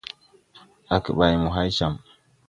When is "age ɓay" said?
0.95-1.33